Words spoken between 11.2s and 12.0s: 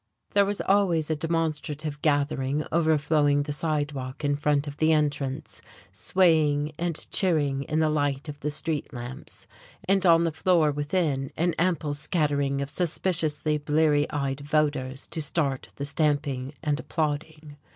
an ample